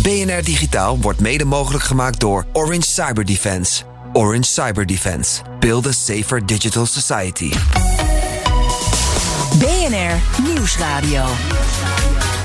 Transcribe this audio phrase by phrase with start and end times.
[0.00, 3.82] BNR Digitaal wordt mede mogelijk gemaakt door Orange Cyber Defense.
[4.12, 5.42] Orange Cyber Defense.
[5.60, 7.52] Build a safer digital society.
[9.58, 11.24] BNR Nieuwsradio.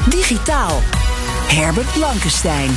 [0.10, 0.80] Digitaal.
[1.48, 2.72] Herbert Blankenstein.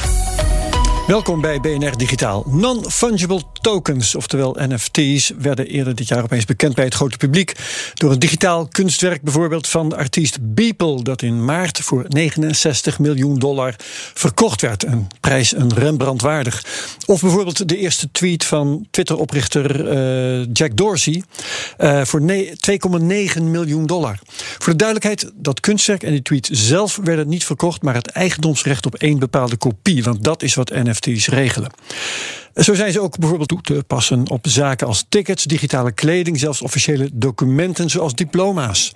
[1.06, 2.44] Welkom bij BNR Digitaal.
[2.46, 7.54] Non-fungible tokens, oftewel NFT's, werden eerder dit jaar opeens bekend bij het grote publiek.
[7.94, 13.38] Door een digitaal kunstwerk bijvoorbeeld van de artiest Beeple, dat in maart voor 69 miljoen
[13.38, 13.74] dollar
[14.14, 14.84] verkocht werd.
[14.84, 16.64] Een prijs een Rembrandt waardig.
[17.06, 19.92] Of bijvoorbeeld de eerste tweet van Twitter-oprichter
[20.40, 21.22] uh, Jack Dorsey
[21.78, 22.26] uh, voor 2,9
[23.42, 24.18] miljoen dollar.
[24.58, 28.86] Voor de duidelijkheid, dat kunstwerk en die tweet zelf werden niet verkocht, maar het eigendomsrecht
[28.86, 30.02] op één bepaalde kopie.
[30.02, 31.70] Want dat is wat NFT NFT's regelen.
[32.54, 36.62] Zo zijn ze ook bijvoorbeeld toe te passen op zaken als tickets, digitale kleding, zelfs
[36.62, 38.92] officiële documenten zoals diploma's.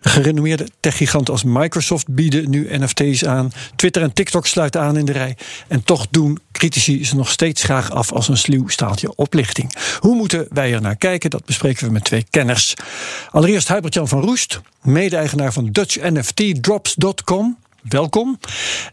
[0.00, 3.52] Gerenommeerde techgiganten als Microsoft bieden nu NFT's aan.
[3.76, 5.36] Twitter en TikTok sluiten aan in de rij.
[5.68, 9.74] En toch doen critici ze nog steeds graag af als een sluw staaltje oplichting.
[9.98, 11.30] Hoe moeten wij er naar kijken?
[11.30, 12.74] Dat bespreken we met twee kenners.
[13.30, 17.56] Allereerst Hubert-Jan van Roest, mede-eigenaar van DutchNFTDrops.com
[17.88, 18.38] welkom.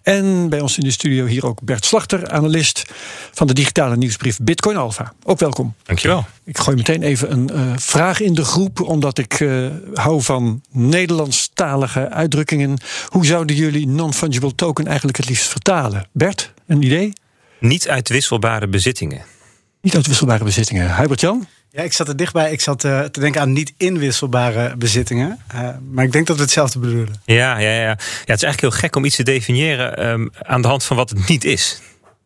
[0.04, 2.86] En bij ons in de studio hier ook Bert Slachter, analist
[3.32, 5.14] van de digitale nieuwsbrief Bitcoin Alpha.
[5.24, 5.76] Ook welkom.
[5.84, 6.26] Dankjewel.
[6.44, 10.62] Ik gooi meteen even een uh, vraag in de groep, omdat ik uh, hou van
[10.72, 12.78] Nederlandstalige uitdrukkingen.
[13.08, 16.08] Hoe zouden jullie non-fungible token eigenlijk het liefst vertalen?
[16.12, 17.14] Bert, een idee?
[17.60, 19.22] Niet uitwisselbare bezittingen.
[19.82, 20.96] Niet uitwisselbare bezittingen.
[20.96, 21.48] Hubert-Jan?
[21.74, 22.52] Ja, ik zat er dichtbij.
[22.52, 25.40] Ik zat uh, te denken aan niet inwisselbare bezittingen.
[25.56, 27.22] Uh, maar ik denk dat we hetzelfde bedoelen.
[27.26, 27.82] Ja, ja, ja.
[27.82, 30.98] ja, het is eigenlijk heel gek om iets te definiëren um, aan de hand van
[30.98, 31.82] wat het niet is.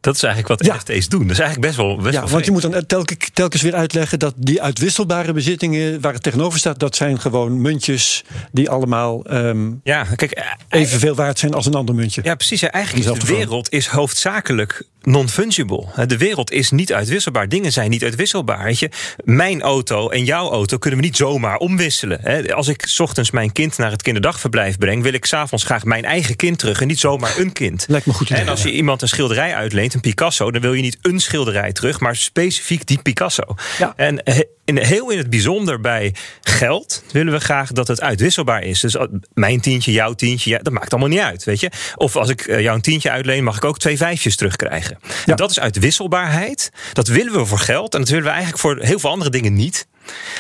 [0.06, 0.76] Dat is eigenlijk wat ja.
[0.76, 1.22] NFT's doen.
[1.22, 1.96] Dat is eigenlijk best wel.
[1.96, 6.02] Best ja, wel want je moet dan telkens, telkens weer uitleggen dat die uitwisselbare bezittingen
[6.02, 11.40] waar het tegenover staat, dat zijn gewoon muntjes die allemaal um, ja, kijk, evenveel waard
[11.40, 12.22] zijn als een ander muntje.
[12.24, 12.60] Ja, precies.
[12.60, 15.86] Ja, eigenlijk is de wereld is hoofdzakelijk non-fungible.
[16.08, 17.50] De wereld is niet uitwisselbaar.
[17.50, 18.64] Dingen zijn niet uitwisselbaar.
[18.64, 18.90] Weet je?
[19.24, 22.54] Mijn auto en jouw auto kunnen we niet zomaar omwisselen.
[22.54, 26.36] Als ik ochtends mijn kind naar het kinderdagverblijf breng, wil ik s'avonds graag mijn eigen
[26.36, 27.86] kind terug en niet zomaar een kind.
[27.88, 28.30] Lijkt me goed.
[28.30, 31.72] En als je iemand een schilderij uitleent, een Picasso, dan wil je niet een schilderij
[31.72, 33.56] terug, maar specifiek die Picasso.
[33.78, 33.94] Ja.
[33.96, 34.24] En
[34.66, 38.80] in, heel in het bijzonder bij geld willen we graag dat het uitwisselbaar is.
[38.80, 38.98] Dus
[39.34, 41.72] mijn tientje, jouw tientje, ja, dat maakt allemaal niet uit, weet je.
[41.96, 45.00] Of als ik jou een tientje uitleen, mag ik ook twee vijfjes terugkrijgen.
[45.26, 45.36] Ja.
[45.36, 46.72] Dat is uitwisselbaarheid.
[46.94, 49.54] Dat willen we voor geld en dat willen we eigenlijk voor heel veel andere dingen
[49.54, 49.88] niet.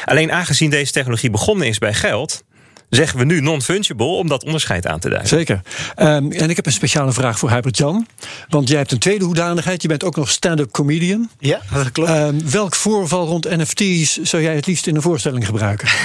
[0.06, 2.44] Alleen aangezien deze technologie begonnen is bij geld,
[2.90, 5.30] zeggen we nu non-fungible om dat onderscheid aan te duiden.
[5.30, 5.62] Zeker.
[5.98, 8.08] Um, en ik heb een speciale vraag voor Hubert Jan.
[8.50, 9.82] Want jij hebt een tweede hoedanigheid.
[9.82, 11.30] Je bent ook nog stand-up comedian.
[11.40, 12.10] Ja, dat klopt.
[12.10, 15.88] Um, welk voorval rond NFT's zou jij het liefst in een voorstelling gebruiken?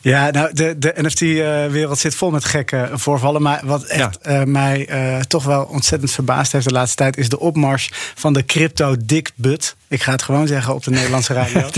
[0.00, 3.42] Ja, nou, de, de NFT-wereld zit vol met gekke voorvallen.
[3.42, 4.40] Maar wat echt ja.
[4.40, 7.16] uh, mij uh, toch wel ontzettend verbaasd heeft de laatste tijd...
[7.16, 9.76] is de opmars van de crypto-dick butt.
[9.88, 11.60] Ik ga het gewoon zeggen op de Nederlandse radio.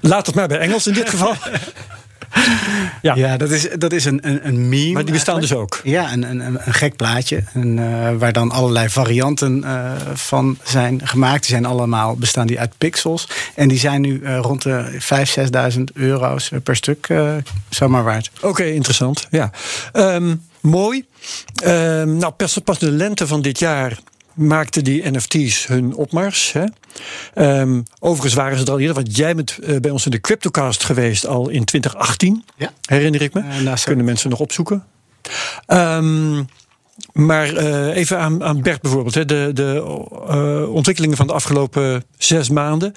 [0.00, 1.34] laat het maar bij Engels in dit geval.
[3.02, 4.92] Ja, ja dat, is, dat is een, een, een meme.
[4.92, 5.72] Maar die bestaan eigenlijk.
[5.72, 5.92] dus ook.
[5.92, 7.42] Ja, een, een, een gek plaatje.
[7.52, 11.40] En, uh, waar dan allerlei varianten uh, van zijn gemaakt.
[11.40, 13.28] Die zijn allemaal, bestaan die uit pixels.
[13.54, 14.98] En die zijn nu uh, rond de
[15.72, 17.08] 5.000, 6.000 euro's per stuk
[17.68, 18.30] zomaar waard.
[18.36, 19.26] Oké, okay, interessant.
[19.30, 19.50] Ja.
[19.92, 21.04] Um, mooi.
[21.64, 23.98] Um, nou, pas, pas de lente van dit jaar
[24.34, 26.52] maakten die NFT's hun opmars.
[26.52, 26.64] Hè?
[27.60, 30.20] Um, overigens waren ze er al eerder, want jij bent uh, bij ons in de
[30.20, 32.44] Cryptocast geweest al in 2018.
[32.56, 32.72] Ja.
[32.84, 33.40] Herinner ik me.
[33.40, 34.84] Uh, nou, Kunnen mensen nog opzoeken.
[35.66, 36.48] Um,
[37.12, 39.82] maar uh, even aan, aan Bert bijvoorbeeld, hè, de, de
[40.30, 42.94] uh, ontwikkelingen van de afgelopen zes maanden.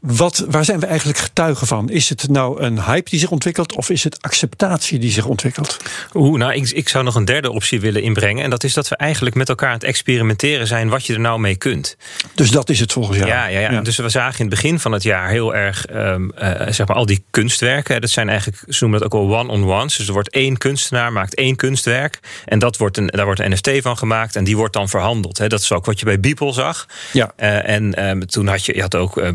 [0.00, 1.90] Wat, waar zijn we eigenlijk getuigen van?
[1.90, 5.76] Is het nou een hype die zich ontwikkelt of is het acceptatie die zich ontwikkelt?
[6.14, 8.44] Oeh, nou, ik, ik zou nog een derde optie willen inbrengen.
[8.44, 11.20] En dat is dat we eigenlijk met elkaar aan het experimenteren zijn wat je er
[11.20, 11.96] nou mee kunt.
[12.34, 13.28] Dus dat is het volgens jou?
[13.28, 13.72] Ja, ja, ja.
[13.72, 13.80] ja.
[13.80, 16.96] Dus we zagen in het begin van het jaar heel erg, um, uh, zeg maar,
[16.96, 18.00] al die kunstwerken.
[18.00, 19.96] Dat zijn eigenlijk, ze noemen dat ook wel one-on-ones.
[19.96, 22.18] Dus er wordt één kunstenaar, maakt één kunstwerk.
[22.44, 25.38] En dat wordt een, daar wordt een NFT van gemaakt en die wordt dan verhandeld.
[25.38, 25.48] Hè.
[25.48, 26.86] Dat is ook wat je bij Beeple zag.
[27.12, 27.32] Ja.
[27.36, 29.30] Uh, en ehm, toen had je, je had ook uh,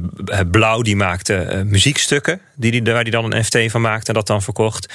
[0.51, 4.27] Blauw, die maakte muziekstukken die, die, waar die dan een NFT van maakte en dat
[4.27, 4.93] dan verkocht.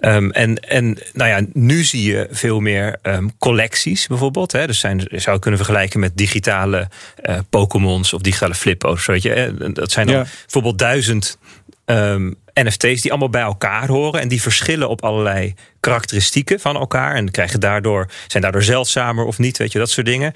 [0.00, 4.52] Um, en, en nou ja, nu zie je veel meer um, collecties bijvoorbeeld.
[4.52, 4.66] Hè.
[4.66, 6.88] Dus zijn, je zou kunnen vergelijken met digitale
[7.50, 9.06] Pokémons of digitale flippo's.
[9.06, 9.54] Weet je.
[9.72, 10.26] Dat zijn dan ja.
[10.42, 11.38] bijvoorbeeld duizend
[11.84, 15.54] um, NFT's die allemaal bij elkaar horen en die verschillen op allerlei
[15.84, 20.06] karakteristieken van elkaar en krijgen daardoor, zijn daardoor zeldzamer of niet, weet je, dat soort
[20.06, 20.32] dingen.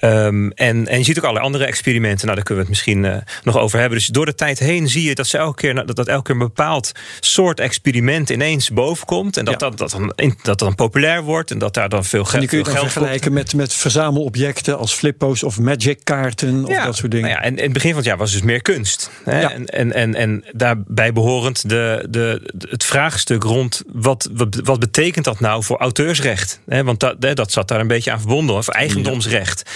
[0.00, 3.04] Um, en, en je ziet ook allerlei andere experimenten, nou daar kunnen we het misschien
[3.04, 3.98] uh, nog over hebben.
[3.98, 6.34] Dus door de tijd heen zie je dat, ze elke keer, dat, dat elke keer
[6.34, 9.68] een bepaald soort experiment ineens bovenkomt en dat, ja.
[9.68, 12.58] dat, dat, dan, dat dan populair wordt en dat daar dan veel, en die kun
[12.58, 16.84] je dan geld vergelijken met, met verzamelobjecten als flippo's of magic kaarten of ja.
[16.84, 17.30] dat soort dingen.
[17.30, 19.10] Nou ja, en in het begin van het jaar was dus meer kunst.
[19.24, 19.40] Hè?
[19.40, 19.52] Ja.
[19.52, 21.12] En, en, en, en daarbij
[21.52, 24.28] behorend de, de, het vraagstuk rond wat,
[24.64, 26.60] wat, betekent dat nou voor auteursrecht?
[26.64, 29.70] Want dat, dat zat daar een beetje aan verbonden, of eigendomsrecht.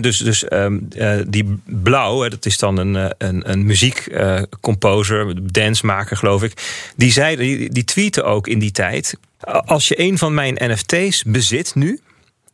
[0.00, 6.42] Dus dus um, uh, die Blauw, dat is dan een, een, een muziekcomposer, dancemaker geloof
[6.42, 6.52] ik.
[6.96, 9.16] Die, zei, die, die tweette ook in die tijd.
[9.64, 12.00] Als je een van mijn NFT's bezit nu,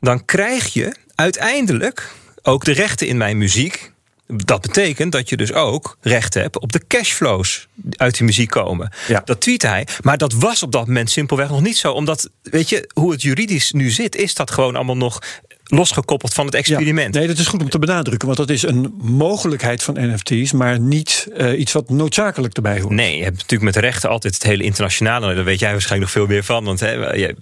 [0.00, 2.12] dan krijg je uiteindelijk
[2.42, 3.92] ook de rechten in mijn muziek.
[4.26, 8.92] Dat betekent dat je dus ook recht hebt op de cashflows uit die muziek komen.
[9.08, 9.22] Ja.
[9.24, 9.86] Dat tweet hij.
[10.02, 11.92] Maar dat was op dat moment simpelweg nog niet zo.
[11.92, 15.18] Omdat, weet je, hoe het juridisch nu zit, is dat gewoon allemaal nog
[15.64, 17.14] losgekoppeld van het experiment.
[17.14, 20.52] Ja, nee, dat is goed om te benadrukken, want dat is een mogelijkheid van NFT's,
[20.52, 22.92] maar niet uh, iets wat noodzakelijk erbij hoort.
[22.92, 25.34] Nee, je hebt natuurlijk met rechten altijd het hele internationale.
[25.34, 26.64] Daar weet jij waarschijnlijk nog veel meer van.
[26.64, 27.36] Want hè, je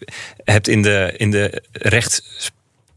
[0.44, 2.22] hebt in de, in de rechts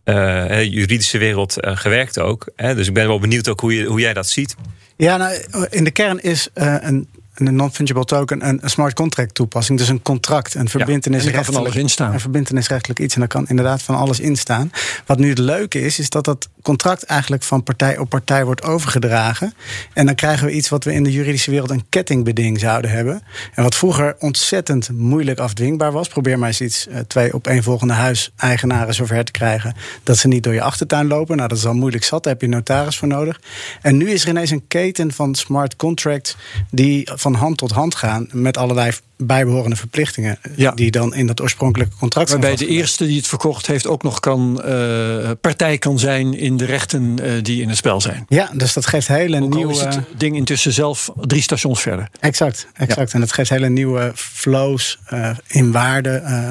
[0.06, 2.48] uh, juridische wereld uh, gewerkt ook.
[2.56, 2.75] Hè?
[2.75, 4.56] Dus ik ben wel benieuwd ook hoe, je, hoe jij dat ziet.
[4.98, 5.36] Ja, nou,
[5.69, 9.77] in de kern is uh, een, een non-fungible token een, een, smart contract toepassing.
[9.77, 12.13] Dus een contract, een verbindenisrechtelijk, ja, van alles instaan.
[12.13, 13.13] Een verbindenisrechtelijk iets.
[13.13, 14.71] En daar kan inderdaad van alles in staan.
[15.05, 18.63] Wat nu het leuke is, is dat dat contract eigenlijk van partij op partij wordt
[18.63, 19.53] overgedragen.
[19.93, 23.21] En dan krijgen we iets wat we in de juridische wereld een kettingbeding zouden hebben.
[23.53, 26.07] En wat vroeger ontzettend moeilijk afdwingbaar was.
[26.07, 30.53] Probeer maar eens iets uh, twee opeenvolgende huiseigenaren zover te krijgen dat ze niet door
[30.53, 31.37] je achtertuin lopen.
[31.37, 32.23] Nou, dat is al moeilijk zat.
[32.23, 33.41] Daar heb je notaris voor nodig.
[33.81, 36.37] En nu is er ineens een keten van smart contracts
[36.69, 40.72] die van hand tot hand gaan met allerlei bijbehorende verplichtingen ja.
[40.72, 42.69] die dan in dat oorspronkelijke contract Waarbij zijn.
[42.69, 46.66] de eerste die het verkocht heeft ook nog kan uh, partij kan zijn in de
[46.66, 48.25] rechten uh, die in het spel zijn.
[48.27, 49.74] Ja, dus dat geeft hele ook nieuwe.
[49.74, 52.10] Is het ding intussen zelf drie stations verder.
[52.19, 53.07] Exact, exact.
[53.07, 53.13] Ja.
[53.13, 56.10] En dat geeft hele nieuwe flows uh, in waarde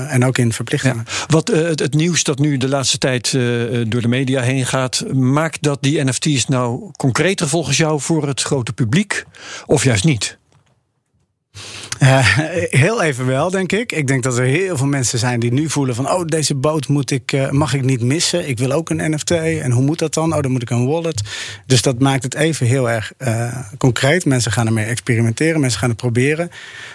[0.08, 1.04] en ook in verplichtingen.
[1.06, 1.12] Ja.
[1.26, 3.32] Wat het, het, nieuws dat nu de laatste tijd
[3.86, 8.42] door de media heen gaat, maakt dat die NFT's nou concreter volgens jou voor het
[8.42, 9.24] grote publiek
[9.66, 10.38] of juist niet?
[12.04, 12.38] Uh,
[12.70, 13.92] heel even wel, denk ik.
[13.92, 16.10] Ik denk dat er heel veel mensen zijn die nu voelen van...
[16.10, 18.48] oh, deze boot moet ik, uh, mag ik niet missen.
[18.48, 19.30] Ik wil ook een NFT.
[19.30, 20.34] En hoe moet dat dan?
[20.34, 21.22] Oh, dan moet ik een wallet.
[21.66, 24.24] Dus dat maakt het even heel erg uh, concreet.
[24.24, 25.60] Mensen gaan ermee experimenteren.
[25.60, 26.50] Mensen gaan het proberen.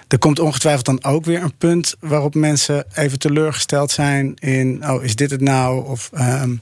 [0.07, 1.95] Er komt ongetwijfeld dan ook weer een punt...
[1.99, 4.89] waarop mensen even teleurgesteld zijn in...
[4.89, 5.85] oh, is dit het nou?
[5.85, 6.09] Of...
[6.13, 6.61] Um,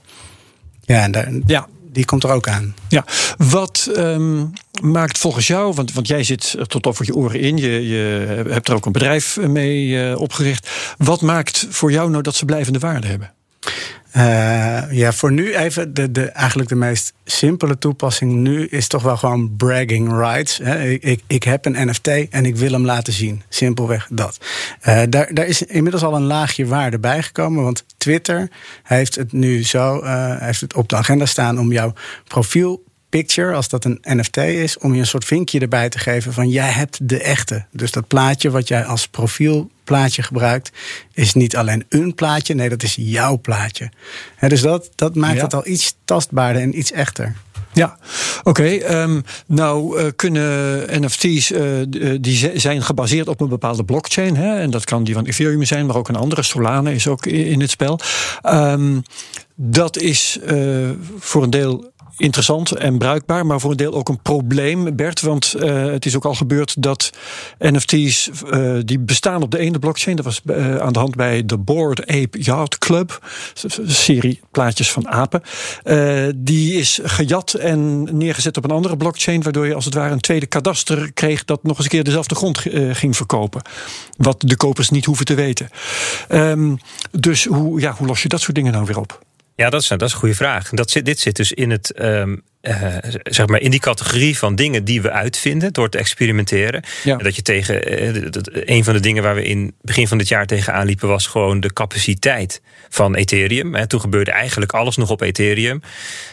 [0.81, 2.75] ja, en daar, ja, die komt er ook aan.
[2.87, 3.05] Ja,
[3.37, 7.87] wat um, maakt volgens jou, want, want jij zit tot over je oren in, je,
[7.87, 10.69] je hebt er ook een bedrijf mee uh, opgericht.
[10.97, 13.31] Wat maakt voor jou nou dat ze blijvende waarde hebben?
[14.17, 19.03] Uh, ja, voor nu even de, de, eigenlijk de meest simpele toepassing nu is toch
[19.03, 20.59] wel gewoon bragging rights.
[20.59, 23.41] Ik, ik, ik heb een NFT en ik wil hem laten zien.
[23.49, 24.37] Simpelweg dat.
[24.87, 27.63] Uh, daar, daar is inmiddels al een laagje waarde bijgekomen.
[27.63, 28.49] Want Twitter
[28.83, 30.03] heeft het nu zo
[30.39, 31.93] heeft het op de agenda staan om jouw
[32.27, 36.33] profiel picture, als dat een NFT is, om je een soort vinkje erbij te geven
[36.33, 37.65] van jij hebt de echte.
[37.71, 40.71] Dus dat plaatje wat jij als profielplaatje gebruikt,
[41.13, 43.91] is niet alleen een plaatje, nee, dat is jouw plaatje.
[44.35, 45.43] He, dus dat, dat maakt ja.
[45.43, 47.35] het al iets tastbaarder en iets echter.
[47.73, 47.97] Ja,
[48.43, 48.49] oké.
[48.49, 51.61] Okay, um, nou uh, kunnen NFT's, uh,
[52.21, 54.35] die zijn gebaseerd op een bepaalde blockchain.
[54.35, 54.59] Hè?
[54.59, 56.43] En dat kan die van Ethereum zijn, maar ook een andere.
[56.43, 57.99] Solana is ook in het spel.
[58.45, 59.03] Um,
[59.55, 64.21] dat is uh, voor een deel interessant en bruikbaar, maar voor een deel ook een
[64.21, 65.21] probleem, Bert.
[65.21, 67.09] Want uh, het is ook al gebeurd dat
[67.59, 71.45] NFT's uh, die bestaan op de ene blockchain, dat was uh, aan de hand bij
[71.45, 73.29] de Bored Ape Yacht Club,
[73.77, 75.41] een serie plaatjes van apen,
[76.35, 80.19] die is gejat en neergezet op een andere blockchain, waardoor je als het ware een
[80.19, 82.57] tweede kadaster kreeg dat nog eens een keer dezelfde grond
[82.91, 83.61] ging verkopen.
[84.17, 85.69] Wat de kopers niet hoeven te weten.
[86.29, 86.77] Um,
[87.11, 89.25] dus hoe, ja, hoe los je dat soort dingen nou weer op?
[89.57, 90.69] Ja, dat is, dat is een goede vraag.
[90.69, 94.55] Dat zit, dit zit dus in het um, uh, zeg maar in die categorie van
[94.55, 96.83] dingen die we uitvinden door te experimenteren.
[97.03, 100.17] En dat je tegen uh, dat, een van de dingen waar we in begin van
[100.17, 103.75] dit jaar tegenaan liepen, was gewoon de capaciteit van Ethereum.
[103.75, 105.81] En toen gebeurde eigenlijk alles nog op Ethereum.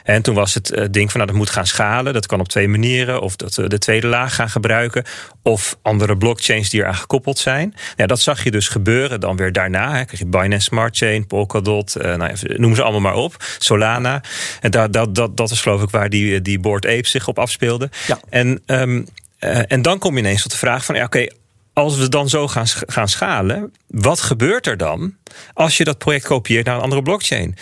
[0.04, 2.12] En toen was het uh, ding van nou, dat moet gaan schalen.
[2.12, 3.20] Dat kan op twee manieren.
[3.20, 5.04] Of dat we de tweede laag gaan gebruiken.
[5.42, 7.74] Of andere blockchains die eraan gekoppeld zijn.
[7.96, 9.88] Dat zag je dus gebeuren dan weer daarna.
[9.88, 10.04] Hè.
[10.04, 13.36] Krijg je Binance Smart Chain, Polkadot, nou, noem ze allemaal maar op.
[13.58, 14.22] Solana.
[14.60, 17.38] En dat, dat, dat, dat is geloof ik waar die, die Board Apes zich op
[17.38, 17.90] afspeelde.
[18.06, 18.20] Ja.
[18.28, 19.06] En, um,
[19.40, 20.94] uh, en dan kom je ineens tot de vraag van...
[20.94, 21.26] Ja, oké,
[21.72, 25.14] als we dan zo gaan, gaan schalen, wat gebeurt er dan
[25.54, 27.56] als je dat project kopieert naar een andere blockchain?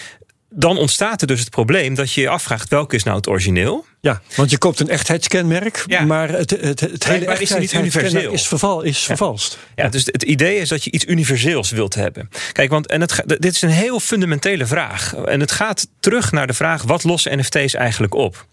[0.55, 3.87] Dan ontstaat er dus het probleem dat je je afvraagt welke is nou het origineel.
[4.01, 6.05] Ja, want je koopt een echtheidskenmerk, ja.
[6.05, 8.33] maar het, het, het hele is niet universeel.
[8.33, 9.59] Is, verval, is vervalst.
[9.75, 12.29] Ja, dus het idee is dat je iets universeels wilt hebben.
[12.53, 15.15] Kijk, want en het, dit is een heel fundamentele vraag.
[15.15, 18.47] En het gaat terug naar de vraag: wat lossen NFT's eigenlijk op?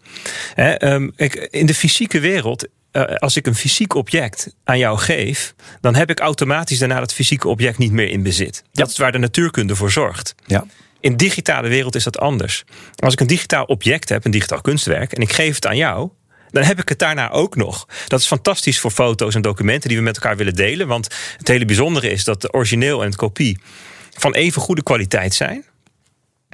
[0.53, 1.13] He, um,
[1.49, 6.09] in de fysieke wereld uh, als ik een fysiek object aan jou geef, dan heb
[6.09, 8.63] ik automatisch daarna dat fysieke object niet meer in bezit.
[8.71, 8.91] Dat ja.
[8.91, 10.35] is waar de natuurkunde voor zorgt.
[10.45, 10.65] Ja.
[10.99, 12.63] In de digitale wereld is dat anders.
[12.95, 16.09] Als ik een digitaal object heb, een digitaal kunstwerk, en ik geef het aan jou,
[16.51, 17.87] dan heb ik het daarna ook nog.
[18.07, 20.87] Dat is fantastisch voor foto's en documenten die we met elkaar willen delen.
[20.87, 23.59] Want het hele bijzondere is dat de origineel en het kopie
[24.17, 25.65] van even goede kwaliteit zijn.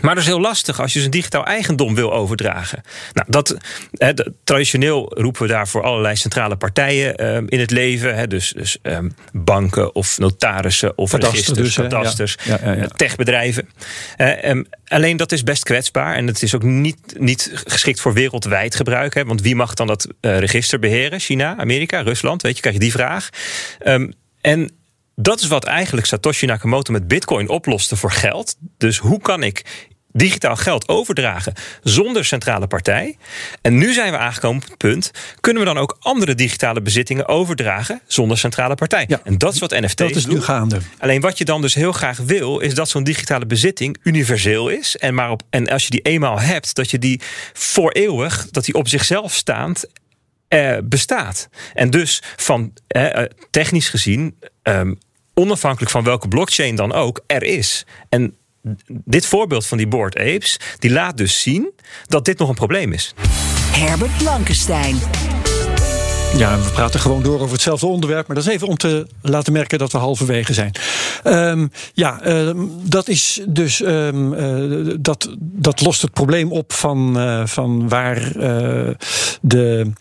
[0.02, 2.82] Maar dat is heel lastig als je zijn digitaal eigendom wil overdragen.
[3.14, 3.58] Nou, dat,
[3.92, 8.16] he, traditioneel roepen we daarvoor allerlei centrale partijen um, in het leven.
[8.16, 11.76] He, dus dus um, banken of notarissen of registers,
[12.16, 12.60] dus, ja.
[12.64, 13.70] Ja, ja, techbedrijven.
[14.18, 18.14] Uh, um, alleen dat is best kwetsbaar en het is ook niet, niet geschikt voor
[18.14, 19.14] wereldwijd gebruik.
[19.14, 21.20] Hè, want wie mag dan dat uh, register beheren?
[21.20, 22.42] China, Amerika, Rusland?
[22.42, 23.30] Weet je, krijg je die vraag.
[24.42, 24.72] en
[25.16, 28.56] dat is wat eigenlijk Satoshi Nakamoto met Bitcoin oploste voor geld.
[28.78, 29.66] Dus hoe kan ik
[30.12, 31.54] digitaal geld overdragen
[31.84, 33.18] zonder centrale partij?
[33.62, 37.28] En nu zijn we aangekomen op het punt: kunnen we dan ook andere digitale bezittingen
[37.28, 39.06] overdragen zonder centrale partij?
[39.08, 40.80] Ja, en dat is wat NFT's Dat is nu gaande.
[40.98, 44.96] Alleen wat je dan dus heel graag wil, is dat zo'n digitale bezitting universeel is.
[44.96, 47.22] En, maar op, en als je die eenmaal hebt, dat je die
[47.54, 49.86] voor eeuwig, dat die op zichzelf staand
[50.56, 51.50] uh, bestaat.
[51.74, 54.98] En dus van uh, technisch gezien um,
[55.34, 57.86] onafhankelijk van welke blockchain dan ook, er is.
[58.10, 58.36] En
[58.88, 61.72] dit voorbeeld van die Board Apes, die laat dus zien
[62.08, 63.14] dat dit nog een probleem is.
[63.72, 64.96] Herbert Blankenstein.
[66.38, 68.28] Ja, we praten gewoon door over hetzelfde onderwerp.
[68.28, 70.72] Maar dat is even om te laten merken dat we halverwege zijn.
[71.24, 72.52] Um, ja, uh,
[72.84, 73.82] dat is dus.
[73.82, 78.32] Um, uh, dat, dat lost het probleem op van, uh, van waar
[79.42, 79.92] de.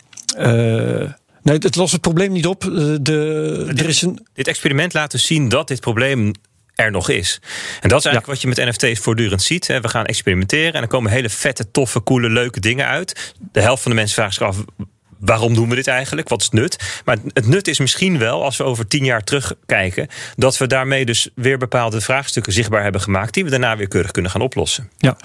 [1.41, 2.61] Nee, het lost het probleem niet op.
[3.01, 4.27] De, er is een...
[4.33, 6.31] Dit experiment laat dus zien dat dit probleem
[6.75, 7.39] er nog is.
[7.81, 8.31] En dat is eigenlijk ja.
[8.31, 9.67] wat je met NFT's voortdurend ziet.
[9.67, 13.33] We gaan experimenteren en er komen hele vette, toffe, coole, leuke dingen uit.
[13.51, 14.63] De helft van de mensen vraagt zich af
[15.19, 16.29] waarom doen we dit eigenlijk?
[16.29, 17.01] Wat is het nut?
[17.05, 21.05] Maar het nut is misschien wel, als we over tien jaar terugkijken, dat we daarmee
[21.05, 24.89] dus weer bepaalde vraagstukken zichtbaar hebben gemaakt, die we daarna weer keurig kunnen gaan oplossen.
[24.97, 25.17] Ja.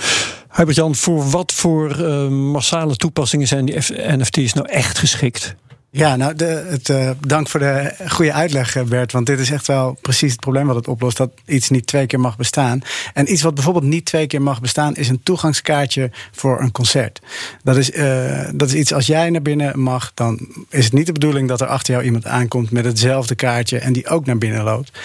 [0.51, 3.77] Hubert-Jan, voor wat voor uh, massale toepassingen zijn die
[4.17, 5.55] NFT's nou echt geschikt?
[5.93, 9.13] Ja, nou, de, het, uh, dank voor de goede uitleg, eh, Bert.
[9.13, 12.07] Want dit is echt wel precies het probleem wat het oplost: dat iets niet twee
[12.07, 12.81] keer mag bestaan.
[13.15, 17.21] En iets wat bijvoorbeeld niet twee keer mag bestaan, is een toegangskaartje voor een concert.
[17.63, 21.07] Dat is, uh, dat is iets als jij naar binnen mag, dan is het niet
[21.07, 24.39] de bedoeling dat er achter jou iemand aankomt met hetzelfde kaartje en die ook naar
[24.39, 24.99] binnen loopt.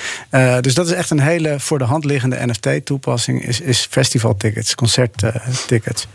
[0.61, 6.07] Dus dat is echt een hele voor de hand liggende NFT-toepassing: is, is festivaltickets, concerttickets.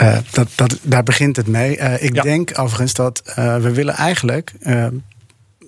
[0.00, 1.78] Uh, dat, dat, daar begint het mee.
[1.78, 2.22] Uh, ik ja.
[2.22, 4.52] denk overigens dat uh, we willen eigenlijk.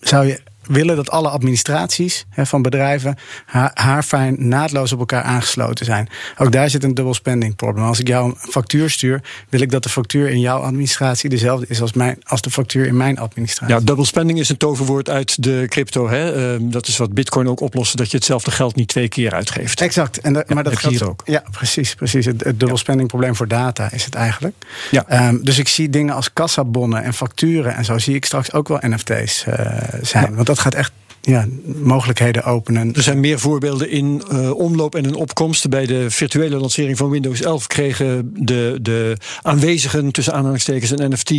[0.01, 5.85] zou je willen dat alle administraties hè, van bedrijven haar, haarfijn naadloos op elkaar aangesloten
[5.85, 6.09] zijn.
[6.39, 7.85] Ook daar zit een dubbel spending probleem.
[7.85, 11.67] Als ik jou een factuur stuur, wil ik dat de factuur in jouw administratie dezelfde
[11.69, 13.75] is als, mijn, als de factuur in mijn administratie.
[13.75, 16.09] Ja, double spending is een toverwoord uit de crypto.
[16.09, 16.55] Hè?
[16.55, 19.81] Uh, dat is wat Bitcoin ook oplost, dat je hetzelfde geld niet twee keer uitgeeft.
[19.81, 20.21] Exact.
[20.21, 21.23] En de, ja, maar dat geldt ook.
[21.25, 21.95] Ja, precies.
[21.95, 22.25] precies.
[22.25, 24.55] Het, het dubbel spending probleem voor data is het eigenlijk.
[24.91, 25.29] Ja.
[25.29, 28.69] Um, dus ik zie dingen als kassabonnen en facturen en zo zie ik straks ook
[28.69, 29.55] wel NFT's uh,
[30.03, 30.25] zijn.
[30.29, 30.35] Ja.
[30.35, 32.95] Want dat gaat echt ja, mogelijkheden openen.
[32.95, 35.69] Er zijn meer voorbeelden in uh, omloop en in opkomst.
[35.69, 41.33] Bij de virtuele lancering van Windows 11 kregen de, de aanwezigen, tussen aanhalingstekens en NFT,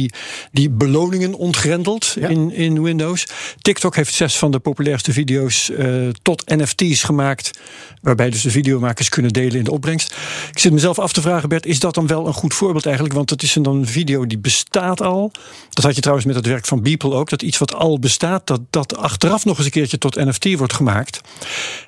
[0.52, 2.28] die beloningen ontgrendeld ja.
[2.28, 3.28] in, in Windows.
[3.62, 7.60] TikTok heeft zes van de populairste video's uh, tot NFT's gemaakt,
[8.02, 10.16] waarbij dus de videomakers kunnen delen in de opbrengst.
[10.52, 13.16] Ik zit mezelf af te vragen, Bert, is dat dan wel een goed voorbeeld eigenlijk?
[13.16, 15.32] Want het is een, een video die bestaat al.
[15.70, 18.48] Dat had je trouwens met het werk van Beeple ook, dat iets wat al bestaat,
[18.48, 21.22] dat, dat achteraf nog eens een keertje tot NFT wordt gemaakt.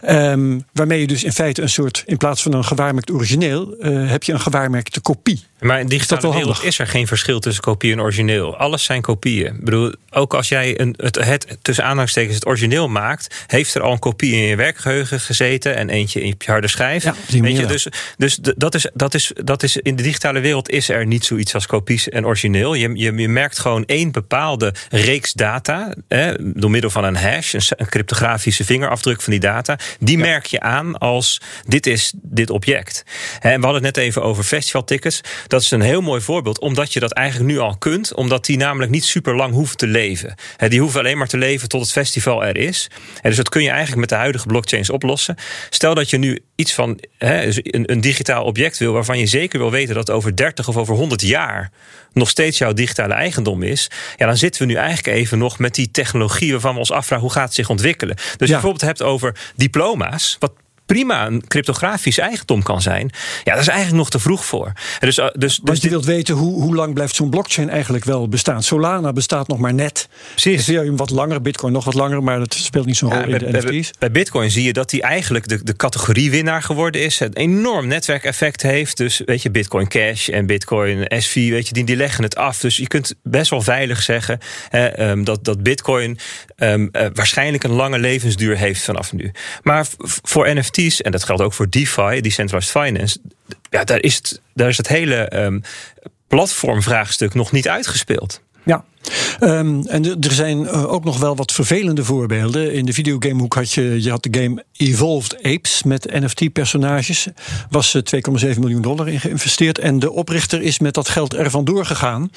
[0.01, 4.09] Ehm, waarmee je dus in feite een soort, in plaats van een gewaarmerkt origineel, uh,
[4.09, 5.43] heb je een gewaarmerkte kopie.
[5.63, 8.57] Maar in digitale is wereld is er geen verschil tussen kopie en origineel.
[8.57, 9.55] Alles zijn kopieën.
[9.55, 13.81] Ik bedoel, ook als jij een, het, het tussen aanhalingstekens het origineel maakt, heeft er
[13.81, 17.03] al een kopie in je werkgeheugen gezeten en eentje in je harde schijf.
[17.03, 20.69] Ja, Weet je, dus dus dat, is, dat, is, dat is in de digitale wereld
[20.69, 22.73] is er niet zoiets als kopies en origineel.
[22.73, 27.53] Je, je, je merkt gewoon één bepaalde reeks data hè, door middel van een hash,
[27.53, 29.79] een, cryptografische vingerafdruk van die data.
[29.99, 33.03] Die merk je aan als dit is dit object.
[33.39, 35.21] En we hadden het net even over festivaltickets.
[35.53, 38.57] Dat is een heel mooi voorbeeld, omdat je dat eigenlijk nu al kunt, omdat die
[38.57, 40.35] namelijk niet super lang hoeven te leven.
[40.67, 42.89] Die hoeven alleen maar te leven tot het festival er is.
[43.21, 45.35] En dus dat kun je eigenlijk met de huidige blockchains oplossen.
[45.69, 49.59] Stel dat je nu iets van dus een, een digitaal object wil waarvan je zeker
[49.59, 51.71] wil weten dat over 30 of over 100 jaar
[52.13, 55.75] nog steeds jouw digitale eigendom is, ja, dan zitten we nu eigenlijk even nog met
[55.75, 58.15] die technologie waarvan we ons afvragen hoe gaat het zich ontwikkelen.
[58.15, 58.45] Dus ja.
[58.45, 60.53] je bijvoorbeeld hebt over diploma's, wat
[60.85, 63.11] prima een cryptografisch eigendom kan zijn.
[63.43, 64.71] Ja, dat is eigenlijk nog te vroeg voor.
[64.99, 68.29] Dus, uh, dus, dus je wilt weten hoe, hoe lang blijft zo'n blockchain eigenlijk wel
[68.29, 68.63] bestaan.
[68.63, 70.07] Solana bestaat nog maar net.
[70.29, 70.67] Precies.
[70.67, 73.51] Ethereum wat langer, Bitcoin nog wat langer, maar dat speelt niet zo'n rol in de
[73.51, 73.91] NFT's.
[73.99, 77.19] Bij, Bitcoin zie je dat hij eigenlijk de, de categoriewinnaar geworden is.
[77.19, 78.97] Het enorm netwerkeffect heeft.
[78.97, 82.59] Dus weet je, Bitcoin Cash en Bitcoin SV, weet je, die, die leggen het af.
[82.59, 86.17] Dus je kunt best wel veilig zeggen hè, dat, dat Bitcoin
[86.57, 89.31] um, uh, waarschijnlijk een lange levensduur heeft vanaf nu.
[89.63, 89.85] Maar
[90.23, 90.45] voor
[90.77, 93.19] En dat geldt ook voor DeFi, Decentralized Finance,
[93.69, 95.61] ja, daar, is het, daar is het hele um,
[96.27, 98.41] platformvraagstuk nog niet uitgespeeld.
[99.39, 102.73] Um, en er zijn uh, ook nog wel wat vervelende voorbeelden.
[102.73, 107.27] In de videogamehoek had je, je had de game Evolved Apes met NFT-personages.
[107.69, 109.79] Was 2,7 uh, miljoen dollar in geïnvesteerd.
[109.79, 112.31] En de oprichter is met dat geld ervan doorgegaan.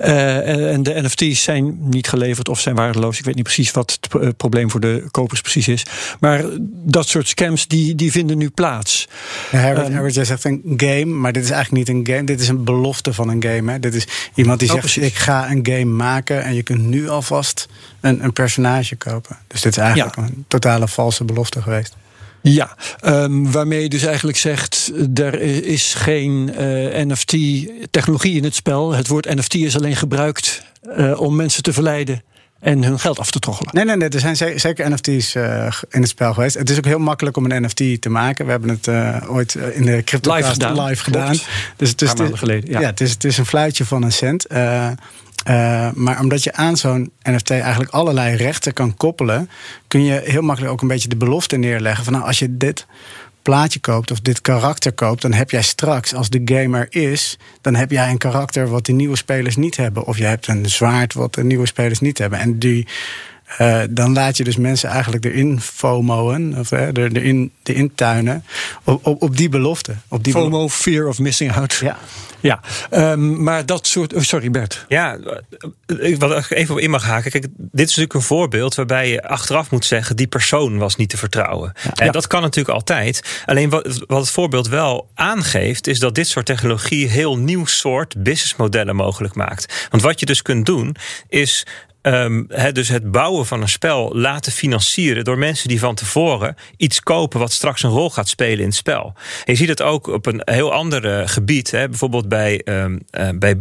[0.00, 3.18] Uh, en de NFT's zijn niet geleverd of zijn waardeloos.
[3.18, 5.86] Ik weet niet precies wat het probleem voor de kopers precies is.
[6.20, 9.08] Maar dat soort scams die, die vinden nu plaats.
[9.50, 12.26] Ja, Herbert, um, Herbert, jij zegt een game, maar dit is eigenlijk niet een game.
[12.26, 13.72] Dit is een belofte van een game.
[13.72, 13.78] Hè?
[13.78, 15.12] Dit is iemand die oh, zegt: precies.
[15.12, 17.68] Ik ga een game maken en je kunt nu alvast
[18.00, 19.38] een, een personage kopen.
[19.46, 21.96] Dus dit is eigenlijk een totale valse belofte geweest.
[22.42, 28.54] Ja, um, waarmee je dus eigenlijk zegt: er is geen uh, eh, NFT-technologie in het
[28.54, 28.92] spel.
[28.92, 30.62] Het woord NFT is alleen gebruikt
[30.96, 32.22] uh, om mensen te verleiden
[32.60, 33.74] en hun geld af te troggelen.
[33.74, 34.08] Nee, nee, nee.
[34.08, 36.58] Er zijn zeker NFT's uh, in het spel geweest.
[36.58, 38.44] Het is ook heel makkelijk om een NFT te maken.
[38.44, 40.84] We hebben het uh, ooit in de crypto live gedaan.
[40.84, 41.36] Live gedaan.
[41.76, 42.70] Dus het is, geleden.
[42.70, 44.52] Ja, het, is, het is een fluitje van een cent.
[44.52, 44.88] Uh,
[45.48, 49.50] uh, maar omdat je aan zo'n NFT eigenlijk allerlei rechten kan koppelen,
[49.88, 52.86] kun je heel makkelijk ook een beetje de belofte neerleggen van nou, als je dit
[53.42, 57.74] plaatje koopt of dit karakter koopt, dan heb jij straks, als de gamer is, dan
[57.74, 60.04] heb jij een karakter wat de nieuwe spelers niet hebben.
[60.04, 62.38] Of je hebt een zwaard wat de nieuwe spelers niet hebben.
[62.38, 62.86] En die,
[63.60, 68.44] uh, dan laat je dus mensen eigenlijk erin FOMO'en, of uh, erin, erin tuinen,
[68.84, 69.94] op, op, op die belofte.
[70.08, 70.82] Op die FOMO, belofte.
[70.82, 71.74] fear of missing out.
[71.74, 71.98] Ja.
[72.42, 72.60] Ja,
[72.90, 74.14] um, maar dat soort.
[74.14, 74.84] Oh, sorry, Bert.
[74.88, 75.18] Ja,
[76.18, 77.30] wat ik even op in mag haken.
[77.30, 81.08] Kijk, dit is natuurlijk een voorbeeld waarbij je achteraf moet zeggen: die persoon was niet
[81.08, 81.72] te vertrouwen.
[81.82, 82.06] Ja.
[82.06, 83.42] En dat kan natuurlijk altijd.
[83.46, 88.22] Alleen wat, wat het voorbeeld wel aangeeft, is dat dit soort technologie heel nieuw soort
[88.22, 89.86] businessmodellen mogelijk maakt.
[89.90, 90.96] Want wat je dus kunt doen,
[91.28, 91.66] is
[92.02, 97.00] Um, dus het bouwen van een spel laten financieren door mensen die van tevoren iets
[97.00, 99.14] kopen wat straks een rol gaat spelen in het spel.
[99.44, 103.00] Je ziet het ook op een heel ander gebied, hè, bijvoorbeeld bij, um,
[103.38, 103.54] bij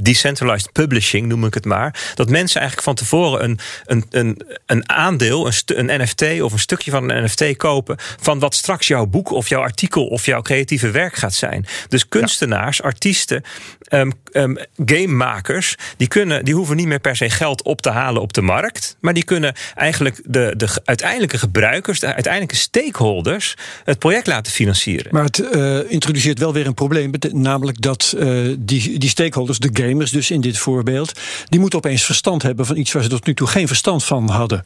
[0.00, 2.12] decentralized publishing, noem ik het maar.
[2.14, 6.58] Dat mensen eigenlijk van tevoren een, een, een, een aandeel, een, een NFT of een
[6.58, 10.42] stukje van een NFT kopen van wat straks jouw boek of jouw artikel of jouw
[10.42, 11.66] creatieve werk gaat zijn.
[11.88, 13.42] Dus kunstenaars, artiesten,
[13.88, 18.22] um, um, gamemakers, die, kunnen, die hoeven niet meer per se geld op te halen
[18.22, 18.96] op de markt.
[19.00, 25.06] Maar die kunnen eigenlijk de, de uiteindelijke gebruikers, de uiteindelijke stakeholders, het project laten financieren.
[25.10, 27.10] Maar het uh, introduceert wel weer een probleem.
[27.32, 32.42] Namelijk dat uh, die, die stakeholders, de dus in dit voorbeeld, die moeten opeens verstand
[32.42, 34.64] hebben van iets waar ze tot nu toe geen verstand van hadden.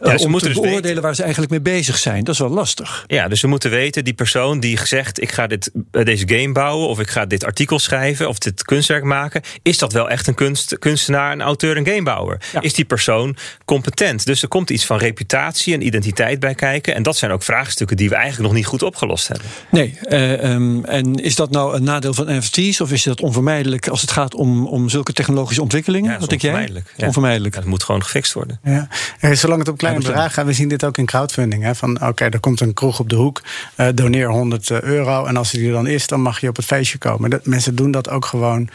[0.00, 1.02] Ja, uh, om te dus beoordelen weten.
[1.02, 2.24] waar ze eigenlijk mee bezig zijn.
[2.24, 3.04] Dat is wel lastig.
[3.06, 6.88] Ja, dus ze moeten weten, die persoon die zegt: ik ga dit, deze game bouwen,
[6.88, 9.42] of ik ga dit artikel schrijven, of dit kunstwerk maken.
[9.62, 12.40] Is dat wel echt een kunst, kunstenaar, een auteur, een gamebouwer?
[12.52, 12.60] Ja.
[12.60, 14.26] Is die persoon competent?
[14.26, 16.94] Dus er komt iets van reputatie en identiteit bij kijken.
[16.94, 19.46] En dat zijn ook vraagstukken die we eigenlijk nog niet goed opgelost hebben.
[19.70, 23.88] Nee, uh, um, en is dat nou een nadeel van NFT's of is dat onvermijdelijk
[23.88, 26.06] als het gaat om om, om zulke technologische ontwikkelingen?
[26.06, 27.06] Ja, dat wat is denk jij?
[27.06, 27.54] onvermijdelijk.
[27.54, 27.62] Ja.
[27.64, 28.60] Moet gewoon gefixt worden.
[28.62, 28.88] Ja.
[29.20, 31.62] En zolang het op kleine bedragen gaat, we zien dit ook in crowdfunding.
[31.62, 33.42] Hè, van oké, er komt een kroeg op de hoek,
[33.74, 35.24] eh, doneer 100 euro.
[35.24, 37.30] En als die er dan is, dan mag je op het feestje komen.
[37.30, 38.70] Dat, mensen doen dat ook gewoon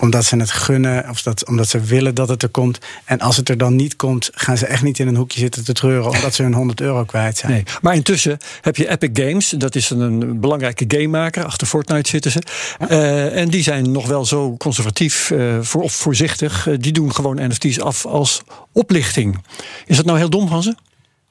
[0.00, 2.78] omdat ze het gunnen, of dat, omdat ze willen dat het er komt.
[3.04, 5.64] En als het er dan niet komt, gaan ze echt niet in een hoekje zitten
[5.64, 7.52] te treuren, omdat ze hun 100 euro kwijt zijn.
[7.52, 7.62] Nee.
[7.80, 9.48] Maar intussen heb je Epic Games.
[9.48, 11.44] Dat is een belangrijke gamemaker.
[11.44, 12.42] Achter Fortnite zitten ze.
[12.88, 16.66] Eh, en die zijn nog wel zo conservatief eh, voor, of voorzichtig.
[16.66, 18.42] Eh, die doen gewoon NFT's af als
[18.72, 19.38] oplichting.
[19.86, 20.74] Is dat nou heel dom van ze?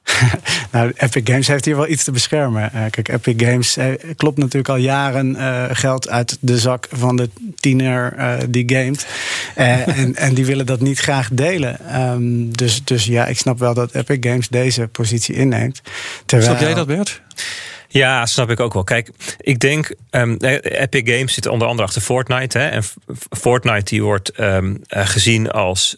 [0.70, 2.70] Nou, Epic Games heeft hier wel iets te beschermen.
[2.74, 3.78] Uh, kijk, Epic Games
[4.16, 8.16] klopt natuurlijk al jaren uh, geld uit de zak van de tiener
[8.50, 9.06] die gamet.
[9.54, 12.00] en, en die willen dat niet graag delen.
[12.02, 15.80] Um, dus, dus ja, ik snap wel dat Epic Games deze positie inneemt.
[16.26, 16.50] Terwijl...
[16.50, 17.20] Snap jij dat, Bert?
[17.88, 18.84] Ja, snap ik ook wel.
[18.84, 22.58] Kijk, ik denk, um, Epic Games zit onder andere achter Fortnite.
[22.58, 22.82] Hè, en
[23.30, 25.96] Fortnite die wordt um, gezien als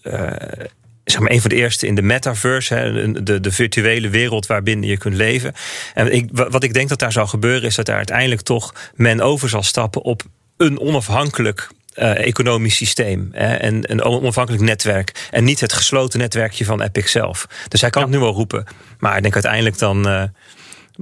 [1.10, 4.88] zeg maar een van de eerste in de metaverse, hè, de, de virtuele wereld waarbinnen
[4.88, 5.52] je kunt leven.
[5.94, 9.20] En ik, wat ik denk dat daar zal gebeuren, is dat daar uiteindelijk toch men
[9.20, 10.22] over zal stappen op
[10.56, 15.28] een onafhankelijk uh, economisch systeem hè, en een onafhankelijk netwerk.
[15.30, 17.46] En niet het gesloten netwerkje van Epic zelf.
[17.68, 18.64] Dus hij kan het nu wel roepen.
[18.98, 20.08] Maar ik denk uiteindelijk dan.
[20.08, 20.22] Uh,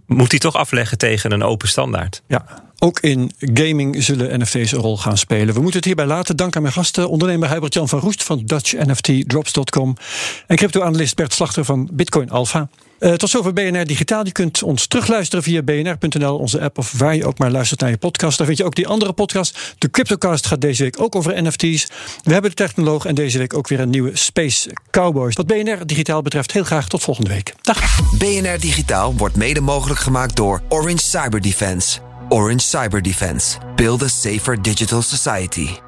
[0.06, 2.22] moet hij toch afleggen tegen een open standaard.
[2.26, 5.54] Ja, ook in gaming zullen NFT's een rol gaan spelen.
[5.54, 6.36] We moeten het hierbij laten.
[6.36, 7.08] Dank aan mijn gasten.
[7.08, 9.96] Ondernemer Hubert-Jan van Roest van DutchNFTDrops.com.
[10.46, 12.68] En crypto-analyst Bert Slachter van Bitcoin Alpha.
[13.00, 14.24] Uh, tot zover BNR Digitaal.
[14.24, 16.78] Je kunt ons terugluisteren via bnr.nl, onze app...
[16.78, 18.38] of waar je ook maar luistert naar je podcast.
[18.38, 19.74] Daar vind je ook die andere podcast.
[19.78, 21.86] De Cryptocast gaat deze week ook over NFT's.
[22.22, 25.34] We hebben de technoloog en deze week ook weer een nieuwe Space Cowboys.
[25.34, 27.54] Wat BNR Digitaal betreft, heel graag tot volgende week.
[27.62, 28.00] Dag.
[28.18, 31.98] BNR Digitaal wordt mede mogelijk gemaakt door Orange Cyber Defense.
[32.28, 33.58] Orange Cyber Defense.
[33.76, 35.87] Build a safer digital society.